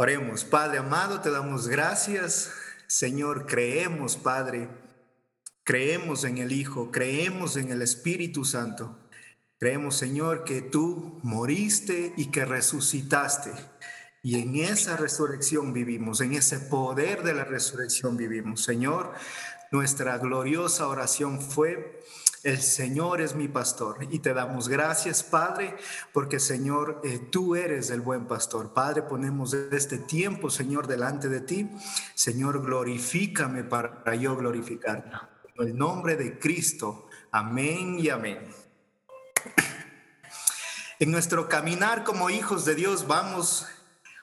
[0.00, 2.52] Oremos, Padre amado, te damos gracias.
[2.86, 4.68] Señor, creemos, Padre,
[5.64, 8.96] creemos en el Hijo, creemos en el Espíritu Santo.
[9.58, 13.50] Creemos, Señor, que tú moriste y que resucitaste.
[14.22, 18.62] Y en esa resurrección vivimos, en ese poder de la resurrección vivimos.
[18.62, 19.14] Señor,
[19.72, 22.04] nuestra gloriosa oración fue
[22.48, 25.76] el Señor es mi pastor y te damos gracias, Padre,
[26.14, 28.72] porque Señor, eh, tú eres el buen pastor.
[28.72, 31.70] Padre, ponemos este tiempo, Señor, delante de ti.
[32.14, 35.10] Señor, glorifícame para yo glorificarte.
[35.56, 37.08] En el nombre de Cristo.
[37.30, 38.38] Amén y amén.
[41.00, 43.66] En nuestro caminar como hijos de Dios vamos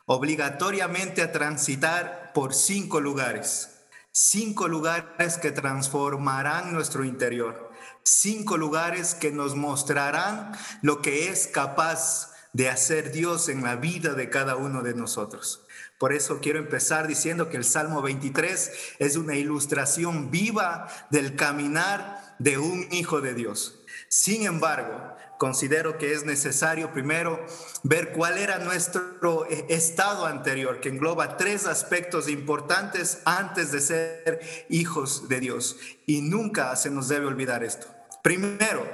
[0.07, 3.83] obligatoriamente a transitar por cinco lugares.
[4.11, 7.74] Cinco lugares que transformarán nuestro interior
[8.05, 10.51] cinco lugares que nos mostrarán
[10.81, 15.65] lo que es capaz de hacer Dios en la vida de cada uno de nosotros.
[15.97, 22.35] Por eso quiero empezar diciendo que el Salmo 23 es una ilustración viva del caminar
[22.37, 23.79] de un hijo de Dios.
[24.07, 27.43] Sin embargo, considero que es necesario primero
[27.83, 34.65] ver cuál era nuestro eh, estado anterior, que engloba tres aspectos importantes antes de ser
[34.69, 35.77] hijos de Dios.
[36.05, 37.94] Y nunca se nos debe olvidar esto.
[38.25, 38.91] Primero,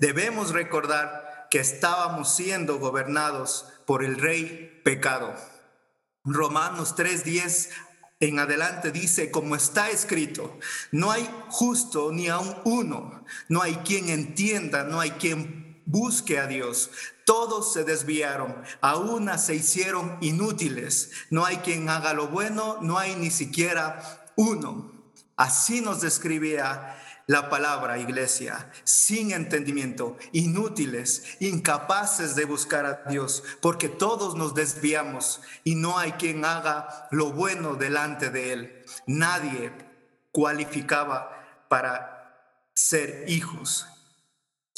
[0.00, 5.32] debemos recordar que estábamos siendo gobernados por el rey pecado.
[6.24, 7.68] Romanos 3:10
[8.18, 10.58] en adelante dice, como está escrito,
[10.90, 16.48] no hay justo ni aun uno, no hay quien entienda, no hay quien busque a
[16.48, 16.90] Dios.
[17.24, 21.12] Todos se desviaron, a una se hicieron inútiles.
[21.30, 24.90] No hay quien haga lo bueno, no hay ni siquiera uno.
[25.36, 33.88] Así nos describía la palabra, iglesia, sin entendimiento, inútiles, incapaces de buscar a Dios, porque
[33.88, 38.84] todos nos desviamos y no hay quien haga lo bueno delante de Él.
[39.06, 39.72] Nadie
[40.32, 41.30] cualificaba
[41.68, 43.86] para ser hijos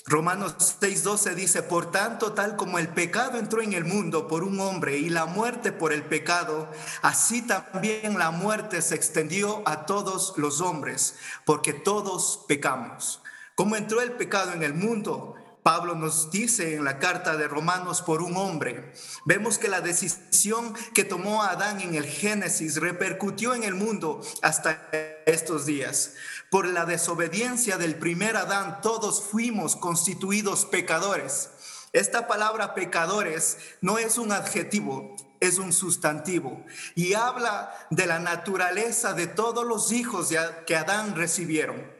[0.08, 4.60] Romanos 6:12 dice, por tanto, tal como el pecado entró en el mundo por un
[4.60, 6.70] hombre y la muerte por el pecado,
[7.02, 13.20] así también la muerte se extendió a todos los hombres, porque todos pecamos.
[13.56, 15.34] Como entró el pecado en el mundo,
[15.66, 18.92] Pablo nos dice en la carta de Romanos por un hombre.
[19.24, 24.88] Vemos que la decisión que tomó Adán en el Génesis repercutió en el mundo hasta
[25.26, 26.14] estos días.
[26.52, 31.50] Por la desobediencia del primer Adán, todos fuimos constituidos pecadores.
[31.92, 39.14] Esta palabra pecadores no es un adjetivo, es un sustantivo y habla de la naturaleza
[39.14, 40.28] de todos los hijos
[40.64, 41.95] que Adán recibieron.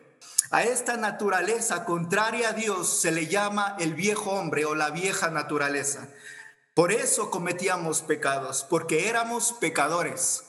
[0.51, 5.31] A esta naturaleza contraria a Dios se le llama el viejo hombre o la vieja
[5.31, 6.09] naturaleza.
[6.73, 10.45] Por eso cometíamos pecados, porque éramos pecadores.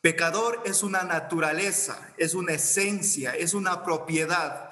[0.00, 4.70] Pecador es una naturaleza, es una esencia, es una propiedad.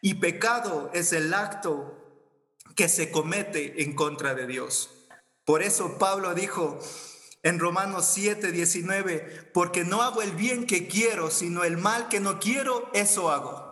[0.00, 1.98] Y pecado es el acto
[2.76, 4.90] que se comete en contra de Dios.
[5.44, 6.78] Por eso Pablo dijo
[7.42, 12.20] en Romanos 7, 19, porque no hago el bien que quiero, sino el mal que
[12.20, 13.71] no quiero, eso hago.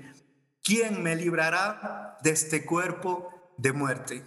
[0.63, 4.23] ¿Quién me librará de este cuerpo de muerte?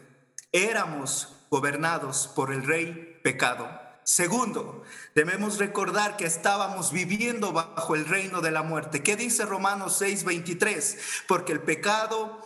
[0.50, 3.68] Éramos gobernados por el rey pecado.
[4.02, 4.82] Segundo,
[5.14, 9.02] debemos recordar que estábamos viviendo bajo el reino de la muerte.
[9.02, 10.98] ¿Qué dice Romanos 6:23?
[11.28, 12.40] Porque el pecado,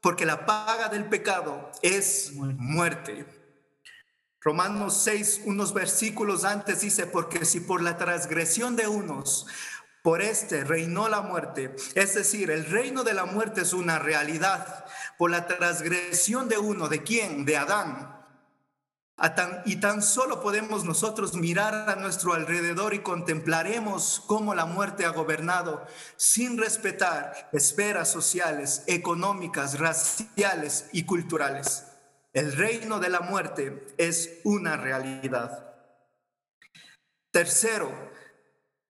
[0.00, 3.26] porque la paga del pecado es muerte.
[4.40, 9.46] Romanos 6, unos versículos antes dice, porque si por la transgresión de unos
[10.04, 11.74] por este reinó la muerte.
[11.94, 14.84] Es decir, el reino de la muerte es una realidad.
[15.16, 17.46] Por la transgresión de uno, ¿de quién?
[17.46, 18.20] De Adán.
[19.64, 25.08] y tan solo podemos nosotros mirar a nuestro alrededor y contemplaremos cómo la muerte ha
[25.08, 25.86] gobernado
[26.16, 31.86] sin respetar esferas sociales, económicas, raciales y culturales.
[32.34, 35.72] El reino de la muerte es una realidad.
[37.30, 37.90] Tercero,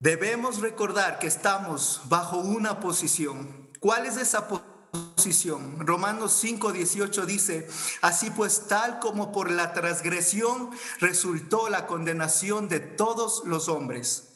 [0.01, 3.71] Debemos recordar que estamos bajo una posición.
[3.81, 5.87] ¿Cuál es esa posición?
[5.87, 7.69] Romanos 5:18 dice,
[8.03, 10.71] así pues tal como por la transgresión
[11.01, 14.31] resultó la condenación de todos los hombres.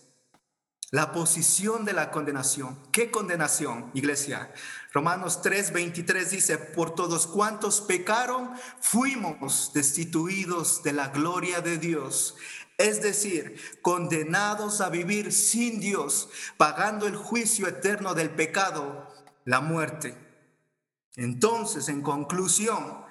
[0.91, 2.79] la posición de la condenación.
[2.93, 4.53] ¿Qué condenación, iglesia?
[4.93, 12.37] Romanos 3:23 dice, por todos cuantos pecaron, fuimos destituidos de la gloria de Dios.
[12.79, 19.07] Es decir, condenados a vivir sin Dios, pagando el juicio eterno del pecado,
[19.45, 20.17] la muerte.
[21.17, 23.05] Entonces, en conclusión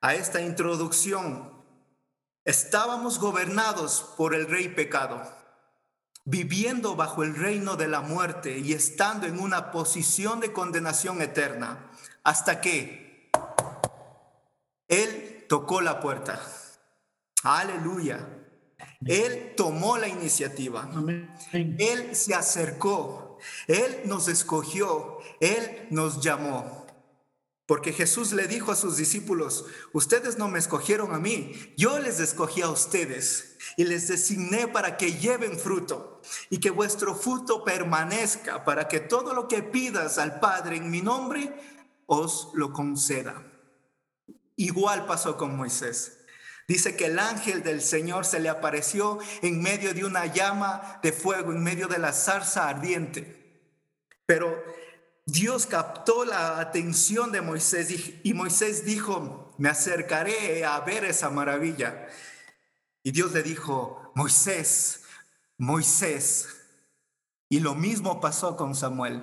[0.00, 1.52] a esta introducción,
[2.44, 5.42] estábamos gobernados por el rey pecado
[6.24, 11.90] viviendo bajo el reino de la muerte y estando en una posición de condenación eterna,
[12.22, 13.30] hasta que
[14.88, 16.40] Él tocó la puerta.
[17.42, 18.41] Aleluya.
[19.06, 20.90] Él tomó la iniciativa.
[21.52, 23.38] Él se acercó.
[23.66, 25.18] Él nos escogió.
[25.40, 26.82] Él nos llamó.
[27.66, 32.18] Porque Jesús le dijo a sus discípulos, ustedes no me escogieron a mí, yo les
[32.20, 36.20] escogí a ustedes y les designé para que lleven fruto
[36.50, 41.02] y que vuestro fruto permanezca, para que todo lo que pidas al Padre en mi
[41.02, 41.54] nombre
[42.06, 43.42] os lo conceda.
[44.56, 46.18] Igual pasó con Moisés.
[46.72, 51.12] Dice que el ángel del Señor se le apareció en medio de una llama de
[51.12, 53.68] fuego, en medio de la zarza ardiente.
[54.24, 54.64] Pero
[55.26, 62.08] Dios captó la atención de Moisés y Moisés dijo, me acercaré a ver esa maravilla.
[63.02, 65.02] Y Dios le dijo, Moisés,
[65.58, 66.48] Moisés.
[67.50, 69.20] Y lo mismo pasó con Samuel.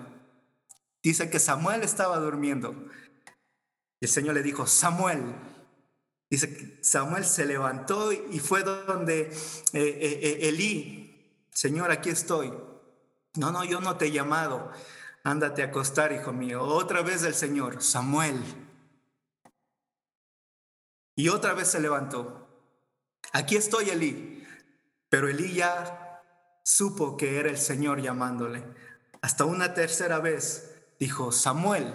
[1.02, 2.76] Dice que Samuel estaba durmiendo.
[4.00, 5.34] Y el Señor le dijo, Samuel.
[6.30, 9.32] Dice Samuel se levantó y fue donde eh,
[9.74, 12.54] eh, eh, Elí, Señor, aquí estoy.
[13.36, 14.72] No, no, yo no te he llamado
[15.24, 16.64] ándate a acostar, hijo mío.
[16.64, 18.42] Otra vez el Señor, Samuel.
[21.16, 22.48] Y otra vez se levantó.
[23.34, 24.48] Aquí estoy, Elí.
[25.10, 26.22] Pero Elí ya
[26.64, 28.64] supo que era el Señor llamándole.
[29.22, 31.94] Hasta una tercera vez dijo, Samuel.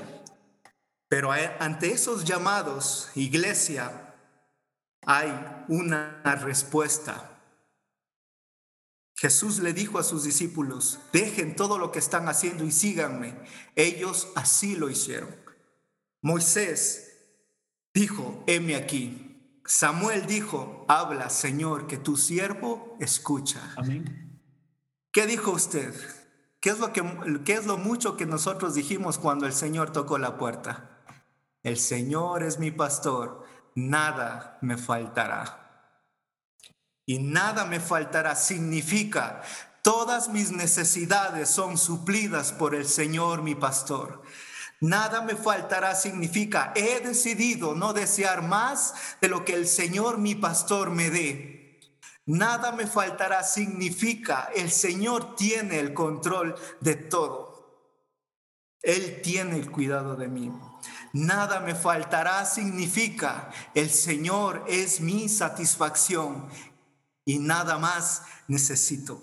[1.08, 4.03] Pero ante esos llamados, iglesia,
[5.06, 7.30] hay una respuesta.
[9.16, 13.38] Jesús le dijo a sus discípulos, dejen todo lo que están haciendo y síganme.
[13.76, 15.34] Ellos así lo hicieron.
[16.20, 17.12] Moisés
[17.92, 19.60] dijo, heme aquí.
[19.64, 23.72] Samuel dijo, habla, Señor, que tu siervo escucha.
[23.76, 24.40] Amén.
[25.12, 25.94] ¿Qué dijo usted?
[26.60, 27.02] ¿Qué es, lo que,
[27.44, 31.04] ¿Qué es lo mucho que nosotros dijimos cuando el Señor tocó la puerta?
[31.62, 33.43] El Señor es mi pastor,
[33.74, 35.64] nada me faltará
[37.06, 39.42] y nada me faltará significa
[39.82, 44.22] todas mis necesidades son suplidas por el Señor mi pastor.
[44.80, 50.34] Nada me faltará significa he decidido no desear más de lo que el Señor mi
[50.34, 51.80] pastor me dé.
[52.26, 57.54] Nada me faltará significa el Señor tiene el control de todo.
[58.80, 60.50] Él tiene el cuidado de mí.
[61.12, 66.48] Nada me faltará significa el Señor es mi satisfacción
[67.24, 69.22] y nada más necesito.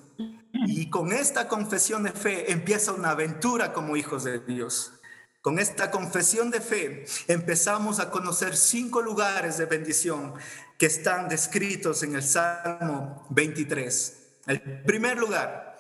[0.68, 4.94] Y con esta confesión de fe empieza una aventura como hijos de Dios.
[5.42, 10.36] Con esta confesión de fe empezamos a conocer cinco lugares de bendición
[10.78, 14.18] que están descritos en el Salmo 23.
[14.46, 15.78] El primer lugar,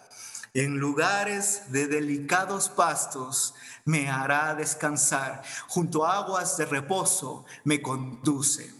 [0.53, 3.53] en lugares de delicados pastos
[3.85, 8.73] me hará descansar, junto a aguas de reposo me conduce.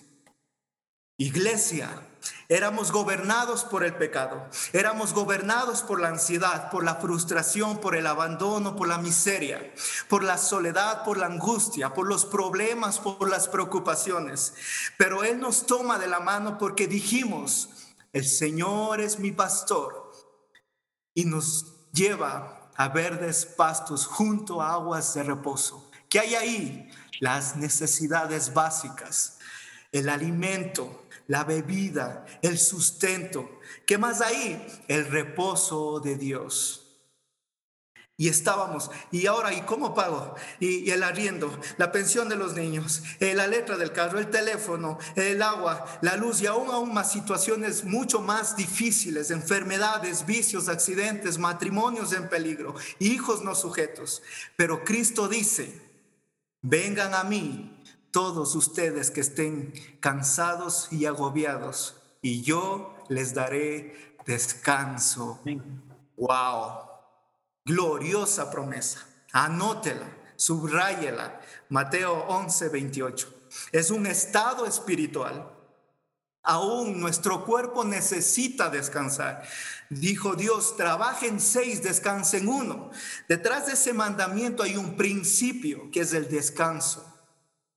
[1.18, 1.90] Iglesia,
[2.50, 8.06] Éramos gobernados por el pecado, éramos gobernados por la ansiedad, por la frustración, por el
[8.06, 9.74] abandono, por la miseria,
[10.10, 14.54] por la soledad, por la angustia, por los problemas, por las preocupaciones.
[14.98, 17.70] Pero Él nos toma de la mano porque dijimos,
[18.14, 20.12] el Señor es mi pastor
[21.14, 25.88] y nos lleva a verdes pastos junto a aguas de reposo.
[26.10, 26.90] ¿Qué hay ahí?
[27.20, 29.38] Las necesidades básicas,
[29.92, 33.60] el alimento, la bebida, el sustento.
[33.86, 34.66] ¿Qué más ahí?
[34.88, 36.81] El reposo de Dios.
[38.18, 40.36] Y estábamos, y ahora, ¿y cómo pago?
[40.60, 45.00] Y, el arriendo, la pensión de los niños, eh, la letra del carro, el teléfono,
[45.16, 51.40] el agua, la luz y aún, aún más situaciones mucho más difíciles, enfermedades, vicios, accidentes,
[51.40, 54.22] matrimonios en peligro, hijos no sujetos.
[54.56, 55.82] Pero Cristo dice,
[56.62, 65.40] vengan a mí todos ustedes que estén cansados y agobiados, y yo les daré descanso.
[66.18, 66.91] Wow,
[67.66, 69.06] gloriosa promesa.
[69.32, 71.40] Anótela, subráyela.
[71.70, 73.34] Mateo 11, 28.
[73.72, 75.58] Es un estado espiritual.
[76.44, 79.44] Aún nuestro cuerpo necesita descansar.
[79.90, 82.90] Dijo Dios, trabajen seis, descansen uno.
[83.28, 87.08] Detrás de ese mandamiento hay un principio que es el descanso.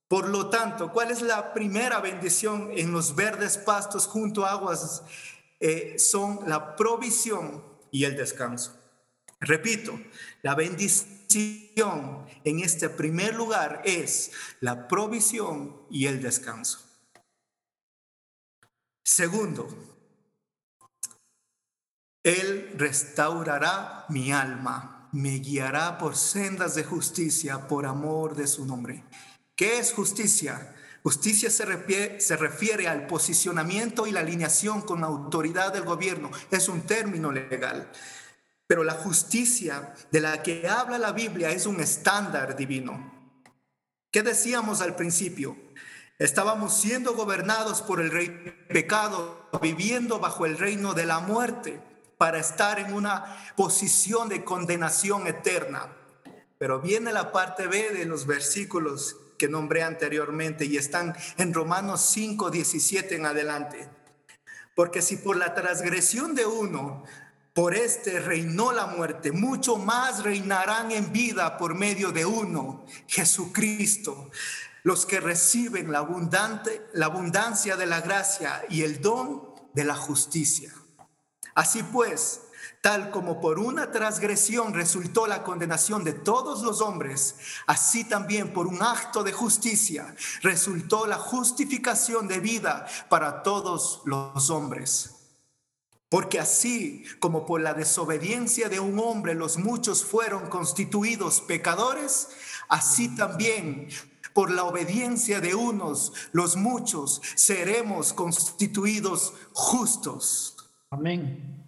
[0.08, 5.02] Por lo tanto, ¿cuál es la primera bendición en los verdes pastos junto a aguas?
[5.60, 8.83] Eh, son la provisión y el descanso.
[9.44, 10.00] Repito,
[10.42, 16.80] la bendición en este primer lugar es la provisión y el descanso.
[19.04, 19.68] Segundo,
[22.22, 29.04] Él restaurará mi alma, me guiará por sendas de justicia por amor de su nombre.
[29.54, 30.74] ¿Qué es justicia?
[31.02, 36.30] Justicia se refiere, se refiere, al posicionamiento y la alineación con la autoridad del gobierno.
[36.50, 37.92] Es un término legal.
[38.66, 43.12] Pero la justicia de la que habla la Biblia es un estándar divino.
[44.10, 45.56] ¿Qué decíamos al principio?
[46.18, 48.28] Estábamos siendo gobernados por el rey
[48.68, 51.82] pecado, viviendo bajo el reino de la muerte,
[52.16, 55.92] para estar en una posición de condenación eterna.
[56.58, 62.00] Pero viene la parte B de los versículos que nombré anteriormente y están en Romanos
[62.12, 63.88] 5, 17 en adelante.
[64.76, 67.04] Porque si por la transgresión de uno,
[67.54, 74.30] por este reinó la muerte, mucho más reinarán en vida por medio de uno, Jesucristo,
[74.82, 79.94] los que reciben la, abundante, la abundancia de la gracia y el don de la
[79.94, 80.74] justicia.
[81.54, 82.40] Así pues,
[82.84, 88.66] Tal como por una transgresión resultó la condenación de todos los hombres, así también por
[88.66, 95.13] un acto de justicia resultó la justificación de vida para todos los hombres.
[96.14, 102.28] Porque así como por la desobediencia de un hombre los muchos fueron constituidos pecadores,
[102.68, 103.88] así también
[104.32, 110.54] por la obediencia de unos los muchos seremos constituidos justos.
[110.88, 111.64] Amén.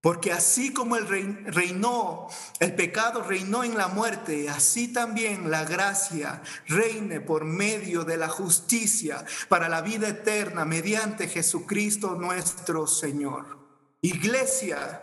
[0.00, 2.26] Porque así como el reinó,
[2.58, 8.28] el pecado reinó en la muerte, así también la gracia reine por medio de la
[8.28, 13.59] justicia para la vida eterna mediante Jesucristo nuestro Señor.
[14.02, 15.02] Iglesia,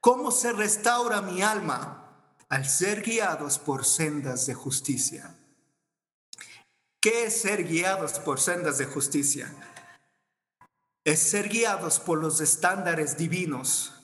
[0.00, 2.02] ¿cómo se restaura mi alma?
[2.48, 5.34] Al ser guiados por sendas de justicia.
[7.00, 9.52] ¿Qué es ser guiados por sendas de justicia?
[11.04, 13.96] Es ser guiados por los estándares divinos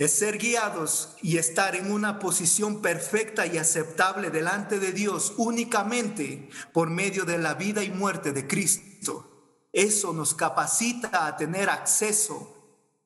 [0.00, 6.48] es ser guiados y estar en una posición perfecta y aceptable delante de Dios únicamente
[6.72, 9.66] por medio de la vida y muerte de Cristo.
[9.74, 12.59] Eso nos capacita a tener acceso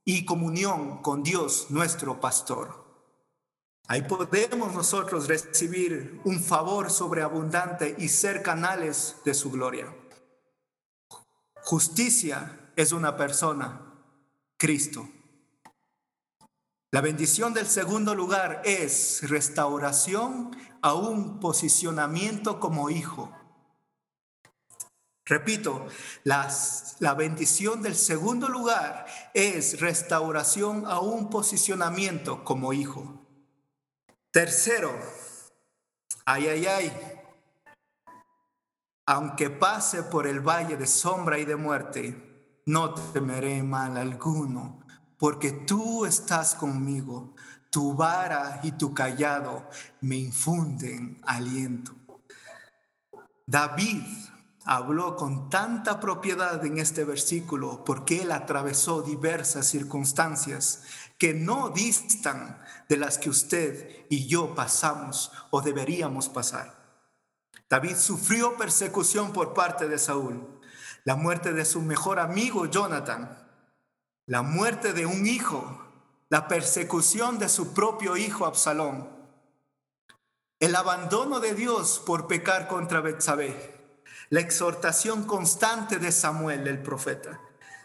[0.05, 2.85] y comunión con Dios, nuestro pastor.
[3.87, 9.95] Ahí podemos nosotros recibir un favor sobreabundante y ser canales de su gloria.
[11.63, 13.81] Justicia es una persona,
[14.57, 15.09] Cristo.
[16.91, 23.33] La bendición del segundo lugar es restauración a un posicionamiento como hijo.
[25.27, 25.87] Repito,
[26.25, 33.23] la bendición del segundo lugar es restauración a un posicionamiento como hijo.
[34.31, 34.93] Tercero,
[36.27, 36.93] ay, ay, ay,
[39.07, 44.85] aunque pase por el valle de sombra y de muerte, no temeré mal alguno
[45.19, 47.35] porque tú estás conmigo,
[47.71, 49.69] tu vara y tu callado
[50.01, 51.95] me infunden aliento.
[53.47, 54.05] David
[54.65, 60.85] habló con tanta propiedad en este versículo porque él atravesó diversas circunstancias
[61.19, 66.83] que no distan de las que usted y yo pasamos o deberíamos pasar.
[67.69, 70.61] David sufrió persecución por parte de Saúl,
[71.05, 73.39] la muerte de su mejor amigo Jonathan,
[74.27, 75.83] la muerte de un hijo,
[76.31, 79.09] la persecución de su propio hijo Absalón,
[80.61, 83.84] el abandono de Dios por pecar contra Betsabé,
[84.31, 87.41] la exhortación constante de Samuel el profeta.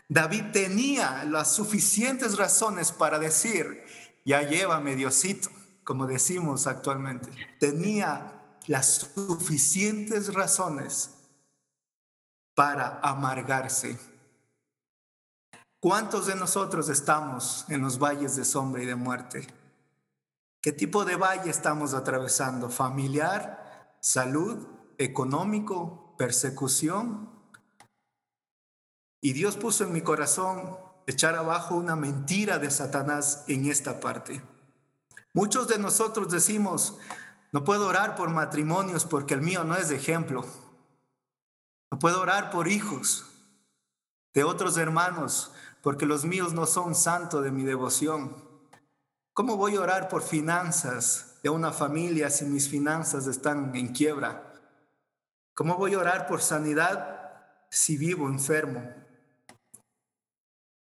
[0.07, 3.83] David tenía las suficientes razones para decir,
[4.25, 5.49] ya llévame Diosito,
[5.83, 7.29] como decimos actualmente.
[7.59, 8.33] Tenía
[8.67, 11.11] las suficientes razones
[12.55, 13.97] para amargarse
[15.81, 19.47] ¿Cuántos de nosotros estamos en los valles de sombra y de muerte?
[20.59, 22.69] ¿Qué tipo de valle estamos atravesando?
[22.69, 23.95] ¿Familiar?
[24.01, 24.67] ¿Salud?
[24.97, 26.08] ¿Económico?
[26.19, 27.29] ¿Persecución?
[29.21, 34.43] Y Dios puso en mi corazón echar abajo una mentira de Satanás en esta parte.
[35.33, 36.97] Muchos de nosotros decimos,
[37.53, 40.45] no puedo orar por matrimonios porque el mío no es de ejemplo.
[41.89, 43.23] No puedo orar por hijos
[44.33, 48.35] de otros hermanos porque los míos no son santo de mi devoción.
[49.31, 54.48] ¿Cómo voy a orar por finanzas de una familia si mis finanzas están en quiebra?
[55.59, 57.33] ¿Cómo voy a orar por sanidad
[57.69, 58.81] si vivo enfermo?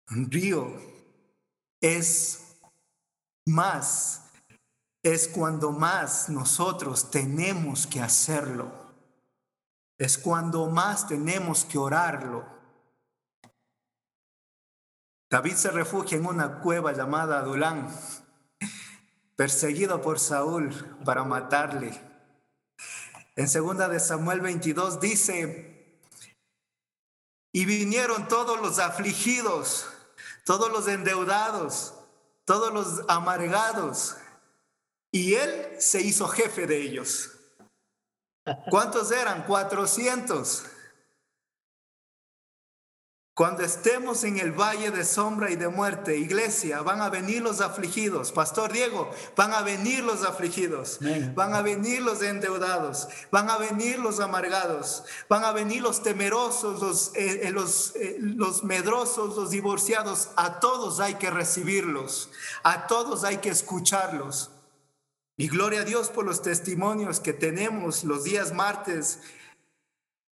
[0.07, 0.81] Río
[1.79, 2.57] es
[3.45, 4.33] más,
[5.02, 8.73] es cuando más nosotros tenemos que hacerlo.
[9.99, 12.47] Es cuando más tenemos que orarlo.
[15.29, 17.95] David se refugia en una cueva llamada Adulán,
[19.37, 20.73] perseguido por Saúl
[21.05, 22.12] para matarle.
[23.42, 25.99] En segunda de Samuel 22 dice,
[27.52, 29.88] y vinieron todos los afligidos,
[30.44, 31.92] todos los endeudados,
[32.44, 34.16] todos los amargados,
[35.11, 37.32] y él se hizo jefe de ellos.
[38.70, 39.42] ¿Cuántos eran?
[39.42, 40.62] Cuatrocientos.
[43.42, 47.61] Cuando estemos en el valle de sombra y de muerte, iglesia, van a venir los
[47.61, 48.30] afligidos.
[48.30, 51.00] Pastor Diego, van a venir los afligidos.
[51.34, 53.08] Van a venir los endeudados.
[53.32, 55.02] Van a venir los amargados.
[55.28, 60.28] Van a venir los temerosos, los, eh, eh, los, eh, los medrosos, los divorciados.
[60.37, 62.30] A todos hay que recibirlos.
[62.62, 64.52] A todos hay que escucharlos.
[65.37, 69.18] Y gloria a Dios por los testimonios que tenemos los días martes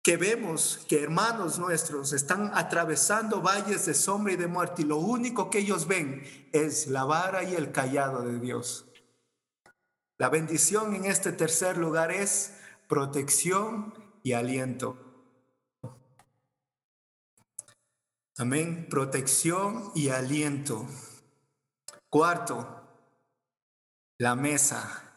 [0.10, 4.98] que vemos que hermanos nuestros están atravesando valles de sombra y de muerte y lo
[4.98, 8.88] único que ellos ven es la vara y el callado de Dios.
[10.18, 12.56] La bendición en este tercer lugar es
[12.88, 14.98] protección y aliento.
[18.40, 20.88] Amén, protección y aliento.
[22.10, 22.82] Cuarto,
[24.18, 25.09] la mesa.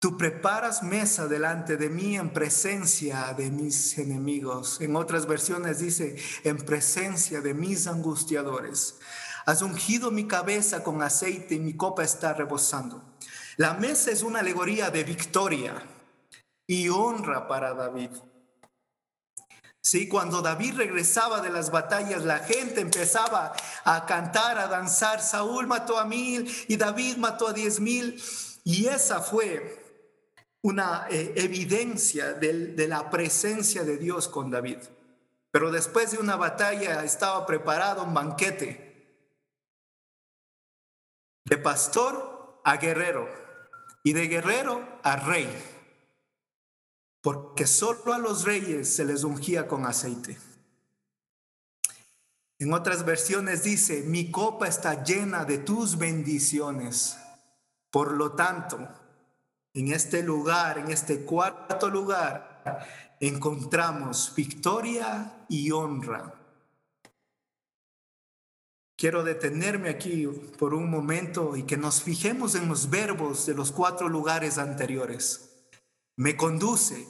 [0.00, 4.80] Tú preparas mesa delante de mí en presencia de mis enemigos.
[4.80, 9.00] En otras versiones dice, en presencia de mis angustiadores.
[9.44, 13.02] Has ungido mi cabeza con aceite y mi copa está rebosando.
[13.56, 15.82] La mesa es una alegoría de victoria
[16.64, 18.10] y honra para David.
[19.80, 23.52] Sí, cuando David regresaba de las batallas, la gente empezaba
[23.84, 25.20] a cantar, a danzar.
[25.20, 28.22] Saúl mató a mil y David mató a diez mil.
[28.62, 29.87] Y esa fue
[30.62, 34.78] una eh, evidencia de la presencia de Dios con David.
[35.50, 38.88] Pero después de una batalla estaba preparado un banquete
[41.44, 43.28] de pastor a guerrero
[44.02, 45.48] y de guerrero a rey,
[47.22, 50.38] porque solo a los reyes se les ungía con aceite.
[52.58, 57.16] En otras versiones dice, mi copa está llena de tus bendiciones.
[57.90, 58.88] Por lo tanto,
[59.78, 66.34] en este lugar, en este cuarto lugar, encontramos victoria y honra.
[68.96, 70.26] Quiero detenerme aquí
[70.58, 75.68] por un momento y que nos fijemos en los verbos de los cuatro lugares anteriores.
[76.16, 77.06] Me conduce,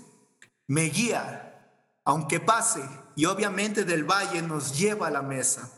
[0.66, 1.72] me guía,
[2.04, 2.82] aunque pase,
[3.16, 5.72] y obviamente del valle nos lleva a la mesa.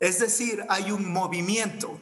[0.00, 2.00] Es decir, hay un movimiento.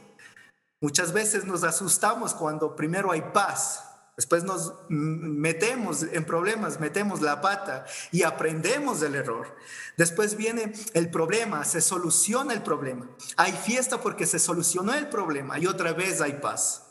[0.81, 7.40] Muchas veces nos asustamos cuando primero hay paz, Después nos metemos en problemas, metemos la
[7.40, 9.57] pata y aprendemos del error.
[9.96, 13.09] Después viene el problema, se soluciona el problema.
[13.37, 16.83] Hay fiesta porque se solucionó el problema y otra vez hay paz.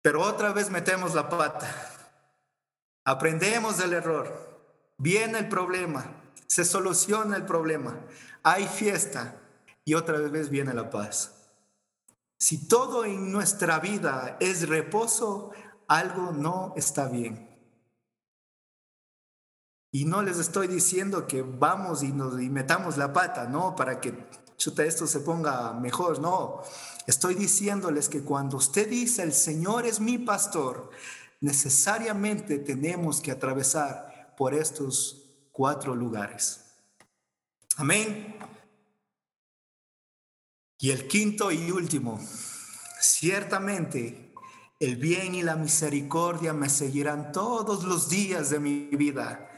[0.00, 1.68] Pero otra vez metemos la pata.
[3.04, 4.56] Aprendemos del error.
[4.96, 6.06] Viene el problema,
[6.46, 7.98] se soluciona el problema.
[8.44, 9.34] Hay fiesta
[9.84, 11.35] y otra vez viene la paz.
[12.46, 15.50] Si todo en nuestra vida es reposo,
[15.88, 17.58] algo no está bien.
[19.90, 24.28] Y no les estoy diciendo que vamos y nos metamos la pata, no, para que
[24.78, 26.62] esto se ponga mejor, no.
[27.08, 30.90] Estoy diciéndoles que cuando usted dice el Señor es mi pastor,
[31.40, 36.60] necesariamente tenemos que atravesar por estos cuatro lugares.
[37.76, 38.36] Amén.
[40.78, 42.20] Y el quinto y último,
[43.00, 44.34] ciertamente
[44.78, 49.48] el bien y la misericordia me seguirán todos los días de mi vida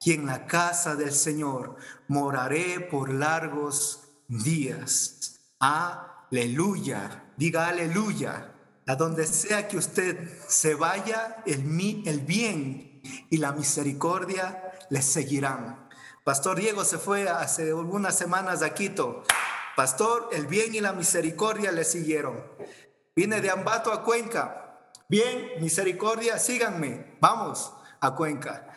[0.00, 1.76] y en la casa del Señor
[2.08, 5.40] moraré por largos días.
[5.60, 8.50] Aleluya, diga aleluya.
[8.86, 11.62] A donde sea que usted se vaya, el,
[12.04, 15.88] el bien y la misericordia le seguirán.
[16.24, 19.22] Pastor Diego se fue hace algunas semanas a Quito
[19.76, 22.42] Pastor, el bien y la misericordia le siguieron.
[23.16, 24.90] Vine de Ambato a Cuenca.
[25.08, 27.16] Bien, misericordia, síganme.
[27.20, 28.72] Vamos a Cuenca.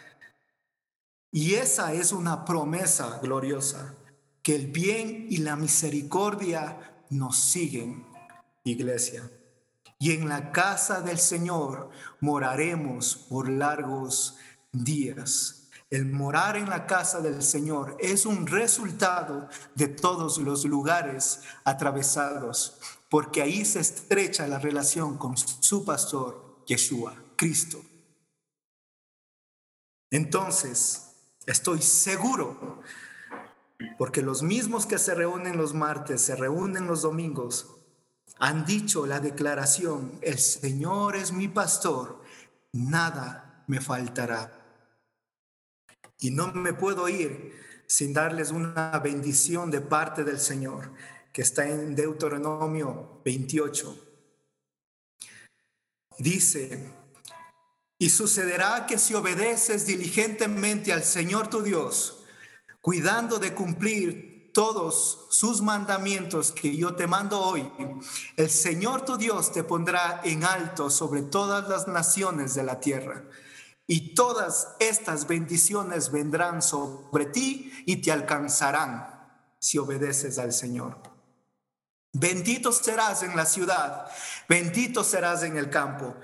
[1.31, 3.95] Y esa es una promesa gloriosa
[4.41, 8.07] que el bien y la misericordia nos siguen,
[8.63, 9.29] iglesia.
[9.99, 11.89] Y en la casa del Señor
[12.21, 14.38] moraremos por largos
[14.71, 15.57] días.
[15.89, 22.78] El morar en la casa del Señor es un resultado de todos los lugares atravesados,
[23.10, 27.82] porque ahí se estrecha la relación con su pastor, Yeshua, Cristo.
[30.12, 32.82] Entonces, estoy seguro,
[33.97, 37.76] porque los mismos que se reúnen los martes, se reúnen los domingos,
[38.39, 42.21] han dicho la declaración, el Señor es mi pastor,
[42.73, 44.57] nada me faltará.
[46.19, 47.53] Y no me puedo ir
[47.86, 50.91] sin darles una bendición de parte del Señor,
[51.32, 54.03] que está en Deuteronomio 28.
[56.19, 56.91] Dice,
[57.99, 62.23] y sucederá que si obedeces diligentemente al Señor tu Dios,
[62.82, 67.71] cuidando de cumplir todos sus mandamientos que yo te mando hoy,
[68.36, 73.23] el Señor tu Dios te pondrá en alto sobre todas las naciones de la tierra.
[73.88, 79.17] Y todas estas bendiciones vendrán sobre ti y te alcanzarán
[79.60, 80.97] si obedeces al Señor.
[82.12, 84.08] Bendito serás en la ciudad,
[84.50, 86.15] bendito serás en el campo.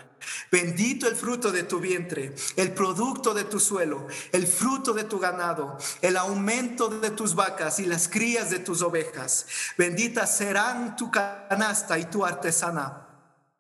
[0.52, 5.20] Bendito el fruto de tu vientre, el producto de tu suelo, el fruto de tu
[5.20, 9.46] ganado, el aumento de tus vacas y las crías de tus ovejas.
[9.78, 13.03] Benditas serán tu canasta y tu artesana.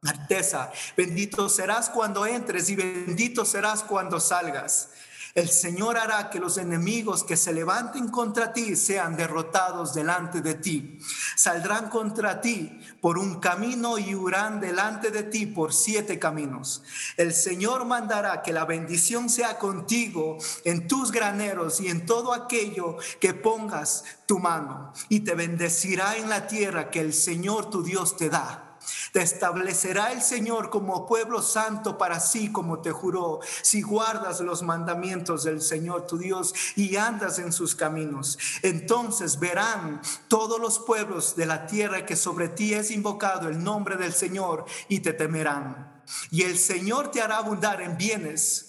[0.05, 4.89] Artesa, bendito serás cuando entres y bendito serás cuando salgas.
[5.35, 10.53] El Señor hará que los enemigos que se levanten contra ti sean derrotados delante de
[10.53, 10.99] ti.
[11.35, 16.83] Saldrán contra ti por un camino y huirán delante de ti por siete caminos.
[17.17, 22.97] El Señor mandará que la bendición sea contigo en tus graneros y en todo aquello
[23.19, 24.93] que pongas tu mano.
[25.09, 28.62] Y te bendecirá en la tierra que el Señor tu Dios te da
[29.11, 34.63] te establecerá el Señor como pueblo santo para sí, como te juró, si guardas los
[34.63, 38.37] mandamientos del Señor tu Dios y andas en sus caminos.
[38.61, 43.97] Entonces verán todos los pueblos de la tierra que sobre ti es invocado el nombre
[43.97, 46.01] del Señor y te temerán.
[46.31, 48.62] Y el Señor te hará abundar en bienes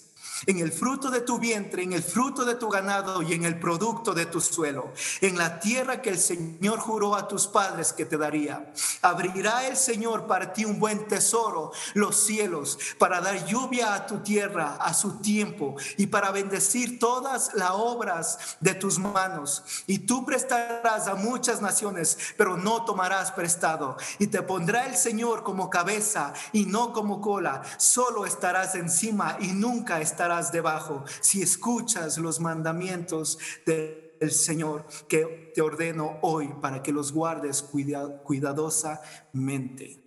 [0.47, 3.59] en el fruto de tu vientre, en el fruto de tu ganado y en el
[3.59, 8.05] producto de tu suelo, en la tierra que el Señor juró a tus padres que
[8.05, 8.73] te daría.
[9.03, 14.19] Abrirá el Señor para ti un buen tesoro, los cielos, para dar lluvia a tu
[14.19, 19.63] tierra a su tiempo y para bendecir todas las obras de tus manos.
[19.87, 23.97] Y tú prestarás a muchas naciones, pero no tomarás prestado.
[24.19, 27.63] Y te pondrá el Señor como cabeza y no como cola.
[27.79, 35.63] Solo estarás encima y nunca estarás debajo si escuchas los mandamientos del Señor que te
[35.63, 40.05] ordeno hoy para que los guardes cuidadosamente.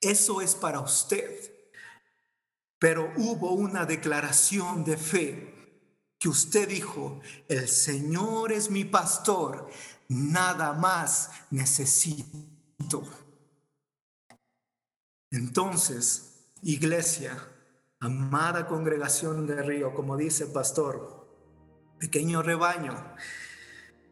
[0.00, 1.52] Eso es para usted.
[2.78, 5.54] Pero hubo una declaración de fe
[6.18, 9.70] que usted dijo, el Señor es mi pastor,
[10.08, 13.02] nada más necesito.
[15.30, 17.53] Entonces, iglesia,
[18.04, 21.26] Amada congregación de Río, como dice el pastor,
[21.98, 23.14] pequeño rebaño,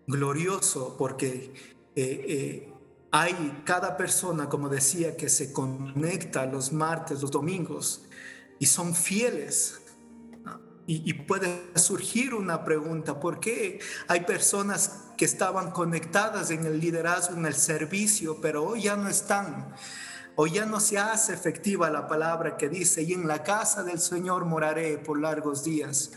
[0.06, 1.52] glorioso porque
[1.94, 2.72] eh, eh,
[3.10, 8.06] hay cada persona, como decía, que se conecta los martes, los domingos
[8.58, 9.82] y son fieles.
[10.86, 13.78] Y, y puede surgir una pregunta, ¿por qué
[14.08, 19.10] hay personas que estaban conectadas en el liderazgo, en el servicio, pero hoy ya no
[19.10, 19.74] están?
[20.36, 23.98] O ya no se hace efectiva la palabra que dice, y en la casa del
[23.98, 26.12] Señor moraré por largos días,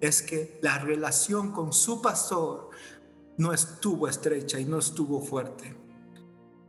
[0.00, 2.70] es que la relación con su pastor
[3.36, 5.76] no estuvo estrecha y no estuvo fuerte.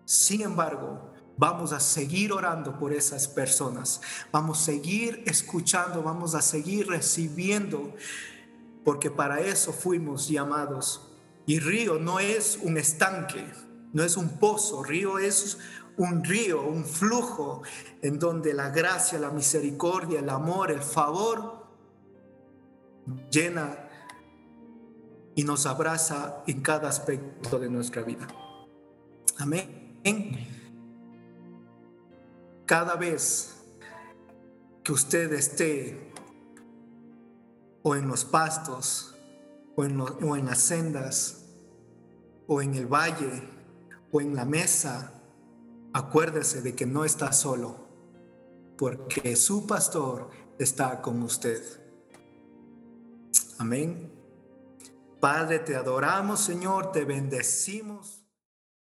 [0.05, 6.41] Sin embargo, vamos a seguir orando por esas personas, vamos a seguir escuchando, vamos a
[6.41, 7.95] seguir recibiendo,
[8.83, 11.09] porque para eso fuimos llamados.
[11.45, 13.45] Y río no es un estanque,
[13.93, 15.57] no es un pozo, río es
[15.97, 17.61] un río, un flujo
[18.01, 21.67] en donde la gracia, la misericordia, el amor, el favor
[23.29, 23.77] llena
[25.35, 28.27] y nos abraza en cada aspecto de nuestra vida.
[29.37, 30.49] Amén.
[32.65, 33.55] Cada vez
[34.83, 36.11] que usted esté
[37.83, 39.15] o en los pastos,
[39.75, 41.45] o en, o en las sendas,
[42.47, 43.43] o en el valle,
[44.13, 45.11] o en la mesa,
[45.91, 47.87] acuérdese de que no está solo,
[48.77, 51.63] porque su pastor está con usted.
[53.57, 54.13] Amén.
[55.19, 58.12] Padre, te adoramos, Señor, te bendecimos.